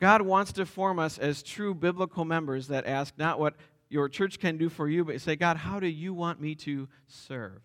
God 0.00 0.22
wants 0.22 0.52
to 0.52 0.66
form 0.66 0.98
us 0.98 1.18
as 1.18 1.42
true 1.42 1.74
biblical 1.74 2.24
members 2.24 2.68
that 2.68 2.86
ask 2.86 3.14
not 3.18 3.40
what 3.40 3.54
your 3.88 4.08
church 4.08 4.38
can 4.38 4.56
do 4.58 4.68
for 4.68 4.88
you, 4.88 5.04
but 5.04 5.20
say, 5.20 5.34
God, 5.34 5.56
how 5.56 5.80
do 5.80 5.86
you 5.86 6.14
want 6.14 6.40
me 6.40 6.54
to 6.56 6.88
serve? 7.06 7.60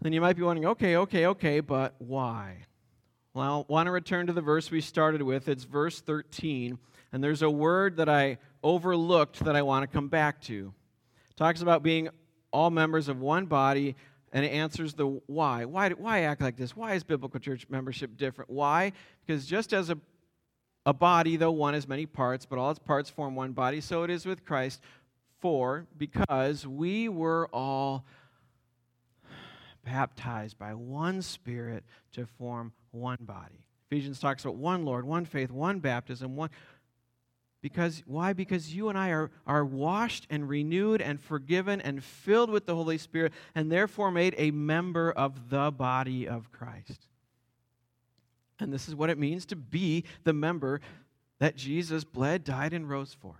Then 0.00 0.12
you 0.12 0.20
might 0.20 0.36
be 0.36 0.42
wondering, 0.42 0.68
okay, 0.68 0.96
okay, 0.96 1.26
okay, 1.26 1.60
but 1.60 1.94
why? 1.98 2.64
Well, 3.34 3.66
I 3.68 3.72
want 3.72 3.86
to 3.86 3.90
return 3.90 4.26
to 4.28 4.32
the 4.32 4.40
verse 4.40 4.70
we 4.70 4.80
started 4.80 5.22
with. 5.22 5.48
It's 5.48 5.64
verse 5.64 6.00
13. 6.00 6.78
And 7.12 7.22
there's 7.22 7.42
a 7.42 7.50
word 7.50 7.96
that 7.96 8.08
I 8.08 8.38
overlooked 8.62 9.44
that 9.44 9.56
I 9.56 9.62
want 9.62 9.82
to 9.82 9.86
come 9.94 10.08
back 10.08 10.40
to. 10.42 10.72
It 11.30 11.36
talks 11.36 11.60
about 11.60 11.82
being 11.82 12.08
all 12.52 12.70
members 12.70 13.08
of 13.08 13.20
one 13.20 13.46
body, 13.46 13.96
and 14.32 14.44
it 14.44 14.50
answers 14.50 14.94
the 14.94 15.06
why. 15.26 15.64
Why, 15.64 15.90
why 15.90 16.20
act 16.22 16.40
like 16.40 16.56
this? 16.56 16.76
Why 16.76 16.94
is 16.94 17.04
biblical 17.04 17.40
church 17.40 17.66
membership 17.68 18.16
different? 18.16 18.50
Why? 18.50 18.92
Because 19.26 19.46
just 19.46 19.72
as 19.72 19.90
a, 19.90 19.98
a 20.86 20.92
body, 20.92 21.36
though 21.36 21.50
one 21.50 21.74
has 21.74 21.88
many 21.88 22.06
parts, 22.06 22.46
but 22.46 22.58
all 22.58 22.70
its 22.70 22.78
parts 22.78 23.10
form 23.10 23.34
one 23.34 23.52
body, 23.52 23.80
so 23.80 24.02
it 24.02 24.10
is 24.10 24.26
with 24.26 24.44
Christ. 24.44 24.80
For, 25.40 25.86
because 25.96 26.66
we 26.66 27.08
were 27.08 27.48
all 27.50 28.04
baptized 29.84 30.58
by 30.58 30.74
one 30.74 31.22
Spirit 31.22 31.82
to 32.12 32.26
form 32.26 32.72
one 32.90 33.18
body. 33.20 33.64
Ephesians 33.90 34.20
talks 34.20 34.44
about 34.44 34.56
one 34.56 34.84
Lord, 34.84 35.04
one 35.04 35.24
faith, 35.24 35.50
one 35.50 35.78
baptism, 35.78 36.36
one. 36.36 36.50
Because 37.62 38.02
why? 38.06 38.32
Because 38.32 38.74
you 38.74 38.88
and 38.88 38.98
I 38.98 39.10
are, 39.10 39.30
are 39.46 39.64
washed 39.64 40.26
and 40.30 40.48
renewed 40.48 41.02
and 41.02 41.20
forgiven 41.20 41.80
and 41.80 42.02
filled 42.02 42.50
with 42.50 42.64
the 42.64 42.74
Holy 42.74 42.96
Spirit 42.96 43.32
and 43.54 43.70
therefore 43.70 44.10
made 44.10 44.34
a 44.38 44.50
member 44.50 45.12
of 45.12 45.50
the 45.50 45.70
body 45.70 46.26
of 46.26 46.50
Christ. 46.52 47.06
And 48.58 48.72
this 48.72 48.88
is 48.88 48.94
what 48.94 49.10
it 49.10 49.18
means 49.18 49.44
to 49.46 49.56
be 49.56 50.04
the 50.24 50.32
member 50.32 50.80
that 51.38 51.56
Jesus 51.56 52.04
bled, 52.04 52.44
died, 52.44 52.72
and 52.72 52.88
rose 52.88 53.14
for. 53.18 53.34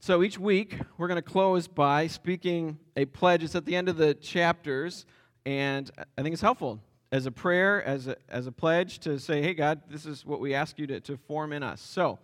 So 0.00 0.22
each 0.22 0.38
week, 0.38 0.78
we're 0.98 1.08
going 1.08 1.16
to 1.16 1.22
close 1.22 1.66
by 1.66 2.06
speaking 2.06 2.78
a 2.96 3.06
pledge. 3.06 3.42
It's 3.42 3.56
at 3.56 3.64
the 3.64 3.74
end 3.74 3.88
of 3.88 3.96
the 3.96 4.14
chapters, 4.14 5.04
and 5.44 5.90
I 6.16 6.22
think 6.22 6.32
it's 6.32 6.42
helpful 6.42 6.80
as 7.16 7.24
a 7.24 7.32
prayer, 7.32 7.82
as 7.82 8.08
a, 8.08 8.16
as 8.28 8.46
a 8.46 8.52
pledge 8.52 8.98
to 8.98 9.18
say, 9.18 9.40
hey, 9.40 9.54
God, 9.54 9.80
this 9.88 10.04
is 10.04 10.26
what 10.26 10.38
we 10.38 10.52
ask 10.52 10.78
you 10.78 10.86
to, 10.86 11.00
to 11.00 11.16
form 11.16 11.50
in 11.54 11.62
us. 11.62 11.80
So 11.80 12.18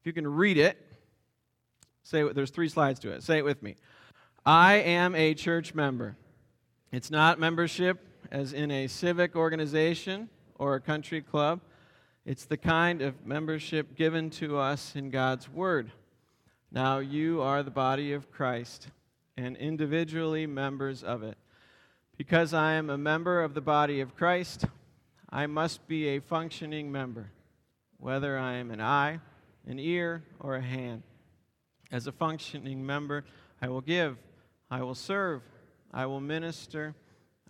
if 0.00 0.06
you 0.06 0.14
can 0.14 0.26
read 0.26 0.56
it, 0.56 0.78
say 2.02 2.22
there's 2.32 2.50
three 2.50 2.70
slides 2.70 2.98
to 3.00 3.12
it. 3.12 3.22
Say 3.22 3.36
it 3.36 3.44
with 3.44 3.62
me. 3.62 3.76
I 4.46 4.76
am 4.76 5.14
a 5.14 5.34
church 5.34 5.74
member. 5.74 6.16
It's 6.92 7.10
not 7.10 7.38
membership 7.38 7.98
as 8.30 8.54
in 8.54 8.70
a 8.70 8.86
civic 8.86 9.36
organization 9.36 10.30
or 10.58 10.76
a 10.76 10.80
country 10.80 11.20
club. 11.20 11.60
It's 12.24 12.46
the 12.46 12.56
kind 12.56 13.02
of 13.02 13.26
membership 13.26 13.96
given 13.96 14.30
to 14.30 14.56
us 14.56 14.96
in 14.96 15.10
God's 15.10 15.46
Word. 15.46 15.90
Now 16.70 17.00
you 17.00 17.42
are 17.42 17.62
the 17.62 17.70
body 17.70 18.14
of 18.14 18.30
Christ 18.32 18.88
and 19.36 19.58
individually 19.58 20.46
members 20.46 21.02
of 21.02 21.22
it. 21.22 21.36
Because 22.24 22.54
I 22.54 22.74
am 22.74 22.88
a 22.88 22.96
member 22.96 23.42
of 23.42 23.52
the 23.52 23.60
body 23.60 24.00
of 24.00 24.14
Christ, 24.14 24.66
I 25.28 25.48
must 25.48 25.88
be 25.88 26.06
a 26.06 26.20
functioning 26.20 26.92
member, 26.92 27.32
whether 27.98 28.38
I 28.38 28.52
am 28.58 28.70
an 28.70 28.80
eye, 28.80 29.18
an 29.66 29.80
ear, 29.80 30.22
or 30.38 30.54
a 30.54 30.62
hand. 30.62 31.02
As 31.90 32.06
a 32.06 32.12
functioning 32.12 32.86
member, 32.86 33.24
I 33.60 33.70
will 33.70 33.80
give, 33.80 34.18
I 34.70 34.82
will 34.82 34.94
serve, 34.94 35.42
I 35.92 36.06
will 36.06 36.20
minister, 36.20 36.94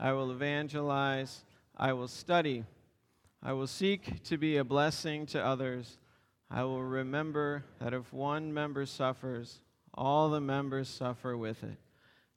I 0.00 0.12
will 0.12 0.32
evangelize, 0.32 1.44
I 1.76 1.92
will 1.92 2.08
study, 2.08 2.64
I 3.42 3.52
will 3.52 3.66
seek 3.66 4.22
to 4.22 4.38
be 4.38 4.56
a 4.56 4.64
blessing 4.64 5.26
to 5.26 5.44
others. 5.44 5.98
I 6.50 6.64
will 6.64 6.82
remember 6.82 7.66
that 7.78 7.92
if 7.92 8.10
one 8.10 8.54
member 8.54 8.86
suffers, 8.86 9.60
all 9.92 10.30
the 10.30 10.40
members 10.40 10.88
suffer 10.88 11.36
with 11.36 11.62
it. 11.62 11.76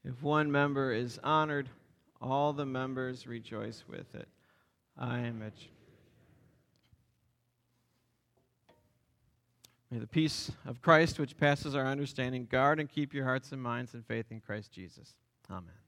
If 0.04 0.22
one 0.22 0.52
member 0.52 0.92
is 0.92 1.18
honored, 1.24 1.70
all 2.22 2.54
the 2.54 2.66
members 2.66 3.28
rejoice 3.28 3.84
with 3.88 4.14
it. 4.16 4.28
I 4.98 5.20
am 5.20 5.42
a. 5.42 5.52
Ch- 5.52 5.70
May 9.92 10.00
the 10.00 10.08
peace 10.08 10.52
of 10.66 10.82
Christ, 10.82 11.20
which 11.20 11.38
passes 11.38 11.76
our 11.76 11.86
understanding, 11.86 12.48
guard 12.50 12.80
and 12.80 12.90
keep 12.90 13.14
your 13.14 13.24
hearts 13.24 13.52
and 13.52 13.62
minds 13.62 13.94
in 13.94 14.02
faith 14.02 14.26
in 14.32 14.42
Christ 14.42 14.72
Jesus. 14.72 15.14
Amen. 15.50 15.85